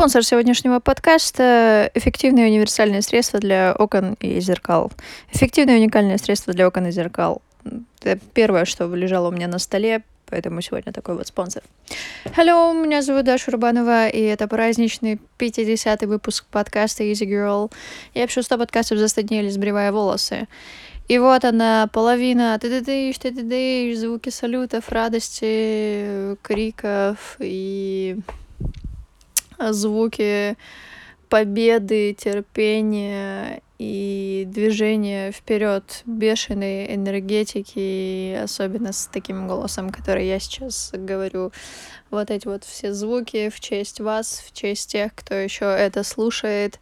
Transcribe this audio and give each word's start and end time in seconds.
Спонсор 0.00 0.24
сегодняшнего 0.24 0.80
подкаста— 0.80 1.90
эффективное 1.94 2.46
универсальное 2.46 3.02
средство 3.02 3.38
для 3.38 3.74
окон 3.78 4.14
и 4.18 4.40
зеркал. 4.40 4.90
Эффективное 5.30 5.76
уникальное 5.76 6.16
средство 6.16 6.54
для 6.54 6.66
окон 6.66 6.86
и 6.86 6.90
зеркал. 6.90 7.42
Это 8.00 8.18
первое, 8.32 8.64
что 8.64 8.86
лежало 8.94 9.28
у 9.28 9.30
меня 9.30 9.46
на 9.46 9.58
столе, 9.58 10.00
поэтому 10.24 10.62
сегодня 10.62 10.94
такой 10.94 11.16
вот 11.16 11.26
спонсор. 11.26 11.62
Hello, 12.34 12.72
меня 12.72 13.02
зовут 13.02 13.26
Даша 13.26 13.50
Рубанова, 13.50 14.08
и 14.08 14.22
это 14.22 14.48
праздничный 14.48 15.20
50-й 15.38 16.06
выпуск 16.06 16.46
подкаста 16.50 17.02
Easy 17.02 17.26
Girl. 17.26 17.70
Я 18.14 18.26
пишу 18.26 18.42
100 18.42 18.56
подкастов 18.56 18.96
за 18.96 19.06
100 19.06 19.20
дней, 19.20 19.50
сбривая 19.50 19.92
волосы. 19.92 20.48
И 21.08 21.18
вот 21.18 21.44
она, 21.44 21.90
половина, 21.92 22.58
ты 22.58 22.70
ты 22.70 23.12
ты 23.12 23.32
ты 23.32 23.42
ты 23.42 23.96
звуки 23.96 24.30
салютов, 24.30 24.88
радости, 24.88 26.36
криков 26.40 27.36
и 27.38 28.16
звуки 29.70 30.56
победы, 31.28 32.12
терпения 32.12 33.62
и 33.78 34.44
движения 34.48 35.30
вперед, 35.30 36.02
бешеной 36.04 36.94
энергетики, 36.94 38.34
особенно 38.34 38.92
с 38.92 39.06
таким 39.06 39.46
голосом, 39.46 39.90
который 39.90 40.26
я 40.26 40.40
сейчас 40.40 40.90
говорю. 40.92 41.52
Вот 42.10 42.30
эти 42.30 42.48
вот 42.48 42.64
все 42.64 42.92
звуки 42.92 43.48
в 43.48 43.60
честь 43.60 44.00
вас, 44.00 44.42
в 44.44 44.52
честь 44.52 44.90
тех, 44.90 45.14
кто 45.14 45.34
еще 45.34 45.66
это 45.66 46.02
слушает, 46.02 46.80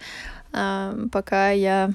пока 0.50 1.50
я 1.50 1.90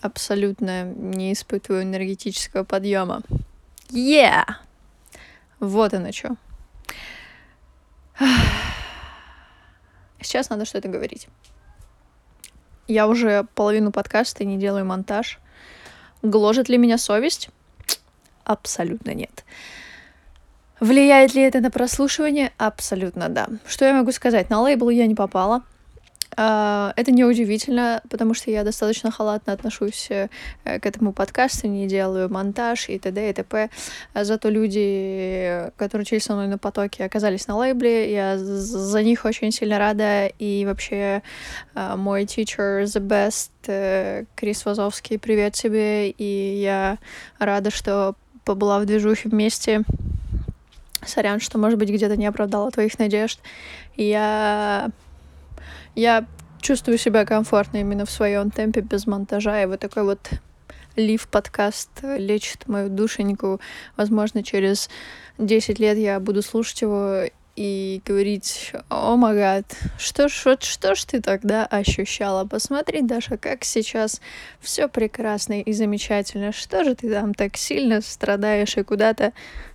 абсолютно 0.00 0.84
не 0.84 1.34
испытываю 1.34 1.82
энергетического 1.82 2.64
подъема. 2.64 3.22
Yeah! 3.90 4.44
Вот 5.60 5.92
оно 5.92 6.10
что. 6.12 6.36
Сейчас 10.24 10.50
надо 10.50 10.64
что-то 10.64 10.88
говорить. 10.88 11.28
Я 12.86 13.06
уже 13.08 13.46
половину 13.54 13.92
подкаста 13.92 14.44
не 14.44 14.58
делаю 14.58 14.84
монтаж. 14.84 15.38
Гложет 16.22 16.68
ли 16.68 16.78
меня 16.78 16.98
совесть? 16.98 17.50
Абсолютно 18.44 19.14
нет. 19.14 19.44
Влияет 20.80 21.34
ли 21.34 21.42
это 21.42 21.60
на 21.60 21.70
прослушивание? 21.70 22.52
Абсолютно 22.58 23.28
да. 23.28 23.48
Что 23.66 23.84
я 23.84 23.94
могу 23.94 24.12
сказать? 24.12 24.50
На 24.50 24.60
лейбл 24.60 24.90
я 24.90 25.06
не 25.06 25.14
попала. 25.14 25.62
А, 26.36 26.92
это 26.96 27.12
неудивительно, 27.12 28.02
потому 28.10 28.34
что 28.34 28.50
я 28.50 28.64
достаточно 28.64 29.10
халатно 29.10 29.52
отношусь 29.52 30.08
э, 30.10 30.28
к 30.64 30.86
этому 30.86 31.12
подкасту, 31.12 31.68
не 31.68 31.86
делаю 31.86 32.28
монтаж 32.32 32.88
и 32.88 32.98
т.д. 32.98 33.30
и 33.30 33.32
т.п. 33.32 33.70
Зато 34.14 34.48
люди, 34.48 35.70
которые 35.76 36.02
учились 36.02 36.24
со 36.24 36.34
мной 36.34 36.48
на 36.48 36.58
потоке, 36.58 37.04
оказались 37.04 37.46
на 37.46 37.56
лейбле. 37.56 38.12
Я 38.12 38.38
за 38.38 39.02
них 39.02 39.24
очень 39.24 39.52
сильно 39.52 39.78
рада. 39.78 40.26
И 40.26 40.64
вообще 40.66 41.22
а, 41.74 41.96
мой 41.96 42.24
teacher 42.24 42.84
the 42.84 43.00
best, 43.00 43.50
э, 43.66 44.24
Крис 44.34 44.64
Вазовский, 44.64 45.18
привет 45.18 45.54
тебе. 45.54 46.10
И 46.10 46.60
я 46.60 46.98
рада, 47.38 47.70
что 47.70 48.14
побыла 48.44 48.80
в 48.80 48.86
движухе 48.86 49.28
вместе. 49.28 49.82
Сорян, 51.06 51.40
что, 51.40 51.58
может 51.58 51.78
быть, 51.78 51.90
где-то 51.90 52.16
не 52.16 52.26
оправдала 52.26 52.70
твоих 52.70 52.98
надежд. 52.98 53.38
Я 53.96 54.90
я 55.94 56.26
чувствую 56.60 56.98
себя 56.98 57.24
комфортно 57.24 57.78
именно 57.78 58.06
в 58.06 58.10
своем 58.10 58.50
темпе, 58.50 58.80
без 58.80 59.06
монтажа, 59.06 59.62
и 59.62 59.66
вот 59.66 59.80
такой 59.80 60.04
вот 60.04 60.30
лив 60.96 61.28
подкаст 61.28 61.90
лечит 62.02 62.68
мою 62.68 62.88
душеньку. 62.88 63.60
Возможно, 63.96 64.42
через 64.42 64.88
10 65.38 65.78
лет 65.78 65.98
я 65.98 66.20
буду 66.20 66.42
слушать 66.42 66.82
его 66.82 67.24
и 67.56 68.02
говорить, 68.04 68.72
о 68.88 69.16
магад, 69.16 69.64
что 69.98 70.28
ж, 70.28 70.42
вот 70.44 70.62
что 70.64 70.94
ж 70.94 71.04
ты 71.04 71.20
тогда 71.20 71.66
ощущала? 71.66 72.44
Посмотри, 72.44 73.02
Даша, 73.02 73.36
как 73.36 73.64
сейчас 73.64 74.20
все 74.60 74.88
прекрасно 74.88 75.60
и 75.60 75.72
замечательно. 75.72 76.52
Что 76.52 76.84
же 76.84 76.94
ты 76.94 77.10
там 77.10 77.34
так 77.34 77.56
сильно 77.56 78.00
страдаешь 78.00 78.76
и 78.76 78.82
куда-то 78.82 79.32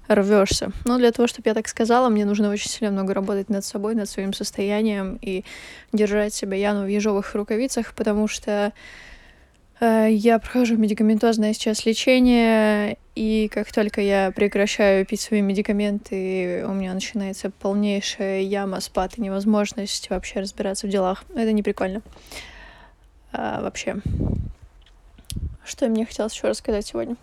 рвешься? 0.08 0.72
Но 0.86 0.98
для 0.98 1.12
того, 1.12 1.28
чтобы 1.28 1.50
я 1.50 1.54
так 1.54 1.68
сказала, 1.68 2.09
мне 2.09 2.26
нужно 2.26 2.52
очень 2.52 2.70
сильно 2.70 2.92
много 2.92 3.14
работать 3.14 3.50
над 3.50 3.64
собой, 3.64 3.96
над 3.96 4.09
своим 4.09 4.34
состоянием 4.34 5.18
и 5.22 5.46
держать 5.94 6.34
себя 6.34 6.58
Яну 6.58 6.84
в 6.84 6.88
ежовых 6.88 7.34
рукавицах, 7.36 7.94
потому 7.94 8.28
что 8.28 8.74
Э, 9.80 10.08
я 10.09 10.40
прохожу 10.40 10.78
медикаментозное 10.78 11.54
сейчас 11.54 11.86
лечение, 11.86 12.98
и 13.19 13.50
как 13.50 13.69
только 13.74 14.00
я 14.00 14.31
прекращаю 14.31 15.06
пить 15.06 15.19
свои 15.19 15.41
медикаменты, 15.41 16.63
у 16.66 16.72
меня 16.72 16.94
начинается 16.94 17.50
полнейшая 17.50 18.44
яма, 18.44 18.80
спад 18.80 19.18
и 19.18 19.22
невозможность 19.22 20.09
вообще 20.09 20.40
разбираться 20.40 20.88
в 20.88 20.90
делах. 20.90 21.25
Это 21.35 21.52
не 21.52 21.62
прикольно. 21.62 22.02
А, 23.34 23.62
вообще. 23.62 23.97
Что 25.66 25.90
мне 25.90 26.06
хотелось 26.06 26.34
еще 26.34 26.47
рассказать 26.47 26.85
сегодня? 26.85 27.18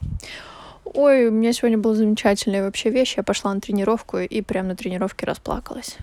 Ой, 0.84 1.28
у 1.28 1.30
меня 1.30 1.54
сегодня 1.54 1.78
была 1.78 1.94
замечательная 1.94 2.62
вообще 2.62 2.90
вещь. 2.90 3.16
Я 3.16 3.22
пошла 3.22 3.54
на 3.54 3.62
тренировку 3.62 4.18
и 4.18 4.42
прямо 4.42 4.68
на 4.68 4.76
тренировке 4.76 5.24
расплакалась. 5.24 5.96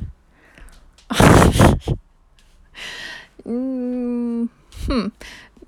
Хм. 3.46 4.50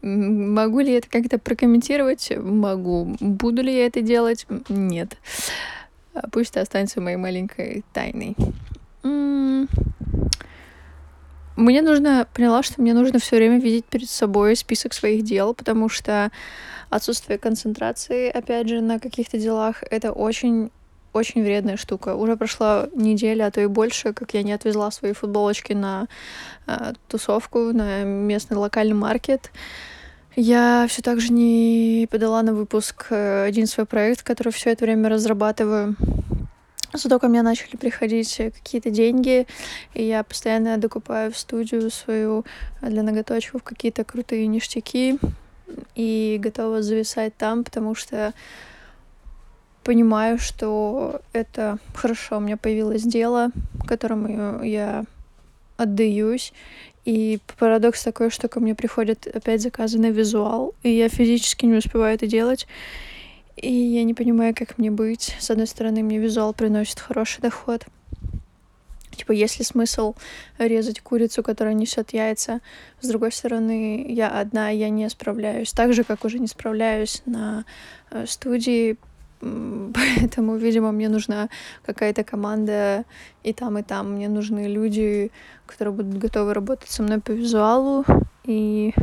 Могу 0.06 0.82
ли 0.82 0.92
я 0.92 0.98
это 1.00 1.10
как-то 1.10 1.40
прокомментировать? 1.40 2.32
Могу. 2.38 3.16
Буду 3.20 3.64
ли 3.64 3.76
я 3.76 3.88
это 3.88 4.02
делать? 4.02 4.46
Нет. 4.70 5.18
А 6.14 6.30
пусть 6.30 6.52
это 6.52 6.62
останется 6.62 7.02
моей 7.02 7.18
маленькой 7.18 7.84
тайной. 7.92 8.36
Мне 11.56 11.82
нужно, 11.82 12.28
поняла, 12.34 12.62
что 12.62 12.82
мне 12.82 12.94
нужно 12.94 13.18
все 13.18 13.38
время 13.38 13.60
видеть 13.60 13.86
перед 13.86 14.08
собой 14.08 14.56
список 14.56 14.94
своих 14.94 15.24
дел, 15.24 15.56
потому 15.56 15.90
что 15.90 16.30
отсутствие 16.92 17.40
концентрации, 17.40 18.30
опять 18.30 18.70
же, 18.70 18.82
на 18.82 19.00
каких-то 19.00 19.40
делах, 19.40 19.84
это 19.90 20.12
очень 20.12 20.70
очень 21.14 21.44
вредная 21.44 21.78
штука. 21.78 22.14
Уже 22.14 22.36
прошла 22.36 22.90
неделя, 22.94 23.46
а 23.46 23.52
то 23.52 23.62
и 23.62 23.68
больше, 23.68 24.12
как 24.12 24.34
я 24.34 24.44
не 24.44 24.52
отвезла 24.52 24.92
свои 24.92 25.14
футболочки 25.14 25.72
на 25.72 26.08
э, 26.68 26.92
тусовку, 27.08 27.72
на 27.72 28.04
местный 28.04 28.58
локальный 28.58 28.96
маркет. 28.96 29.50
Я 30.36 30.86
все 30.90 31.02
так 31.02 31.22
же 31.22 31.32
не 31.32 32.10
подала 32.12 32.44
на 32.44 32.54
выпуск 32.54 33.08
э, 33.10 33.46
один 33.46 33.68
свой 33.68 33.86
проект, 33.86 34.22
который 34.22 34.52
все 34.52 34.72
это 34.72 34.84
время 34.84 35.08
разрабатываю. 35.08 35.96
Зато 36.92 37.20
ко 37.20 37.30
мне 37.30 37.42
начали 37.42 37.78
приходить 37.78 38.36
какие-то 38.36 38.90
деньги, 38.90 39.48
и 39.94 40.04
я 40.04 40.24
постоянно 40.24 40.78
докупаю 40.78 41.32
в 41.32 41.38
студию 41.38 41.90
свою 41.90 42.46
для 42.82 43.02
ноготочков 43.02 43.64
какие-то 43.64 44.04
крутые 44.04 44.48
ништяки 44.48 45.20
и 45.96 46.38
готова 46.42 46.82
зависать 46.82 47.36
там, 47.38 47.64
потому 47.64 47.96
что 47.96 48.34
понимаю, 49.86 50.38
что 50.38 51.22
это 51.32 51.78
хорошо, 51.94 52.38
у 52.38 52.42
меня 52.42 52.58
появилось 52.58 53.04
дело, 53.04 53.52
которому 53.88 54.64
я 54.64 55.06
отдаюсь, 55.78 56.54
и 57.06 57.40
парадокс 57.60 58.04
такой, 58.04 58.32
что 58.32 58.48
ко 58.48 58.60
мне 58.60 58.74
приходят 58.74 59.28
опять 59.28 59.62
заказы 59.62 60.00
на 60.00 60.10
визуал, 60.10 60.74
и 60.82 60.90
я 60.90 61.08
физически 61.08 61.66
не 61.66 61.78
успеваю 61.78 62.16
это 62.16 62.28
делать. 62.28 62.68
И 63.56 63.72
я 63.72 64.04
не 64.04 64.14
понимаю, 64.14 64.54
как 64.56 64.78
мне 64.78 64.92
быть. 64.92 65.36
С 65.40 65.50
одной 65.50 65.68
стороны, 65.68 66.04
мне 66.04 66.18
визуал 66.18 66.54
приносит 66.54 67.00
хороший 67.00 67.42
доход. 67.42 67.86
Типа, 69.12 69.32
есть 69.32 69.60
ли 69.60 69.66
смысл 69.66 70.16
резать 70.58 71.00
курицу, 71.00 71.42
которая 71.42 71.74
несет 71.74 72.12
яйца? 72.12 72.60
С 73.00 73.08
другой 73.08 73.32
стороны, 73.32 74.06
я 74.10 74.28
одна, 74.30 74.70
я 74.70 74.90
не 74.90 75.10
справляюсь. 75.10 75.72
Так 75.72 75.94
же, 75.94 76.04
как 76.04 76.26
уже 76.26 76.40
не 76.40 76.48
справляюсь 76.48 77.22
на 77.26 77.64
э, 78.12 78.26
студии, 78.28 78.98
Поэтому, 79.94 80.58
видимо, 80.58 80.92
мне 80.92 81.10
нужна 81.10 81.50
какая-то 81.86 82.24
команда 82.24 83.06
и 83.44 83.54
там, 83.54 83.78
и 83.78 83.84
там. 83.84 84.14
Мне 84.14 84.30
нужны 84.30 84.68
люди, 84.68 85.32
которые 85.68 85.94
будут 85.94 86.18
готовы 86.18 86.54
работать 86.54 86.90
со 86.90 87.04
мной 87.04 87.20
по 87.20 87.32
визуалу. 87.32 88.06
И 88.44 88.94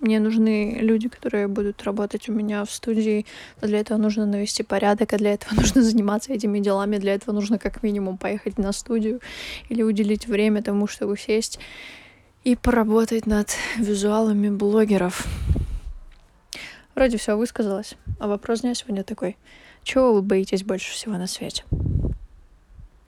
мне 0.00 0.20
нужны 0.20 0.78
люди, 0.80 1.08
которые 1.08 1.48
будут 1.48 1.82
работать 1.82 2.28
у 2.28 2.32
меня 2.32 2.64
в 2.64 2.70
студии. 2.70 3.26
Но 3.60 3.68
для 3.68 3.80
этого 3.80 3.98
нужно 3.98 4.26
навести 4.26 4.62
порядок, 4.62 5.12
а 5.12 5.18
для 5.18 5.34
этого 5.34 5.54
нужно 5.60 5.82
заниматься 5.82 6.32
этими 6.32 6.60
делами. 6.60 6.98
Для 6.98 7.14
этого 7.14 7.34
нужно 7.34 7.58
как 7.58 7.82
минимум 7.82 8.18
поехать 8.18 8.58
на 8.58 8.72
студию 8.72 9.20
или 9.68 9.82
уделить 9.82 10.26
время 10.26 10.62
тому, 10.62 10.86
чтобы 10.86 11.16
сесть 11.16 11.58
и 12.44 12.54
поработать 12.54 13.26
над 13.26 13.48
визуалами 13.78 14.50
блогеров. 14.50 15.26
Вроде 16.94 17.16
все 17.18 17.36
высказалось. 17.36 17.94
А 18.18 18.28
вопрос 18.28 18.60
дня 18.60 18.74
сегодня 18.74 19.02
такой. 19.02 19.36
Чего 19.86 20.14
вы 20.14 20.22
боитесь 20.22 20.64
больше 20.64 20.90
всего 20.90 21.16
на 21.16 21.28
свете? 21.28 21.62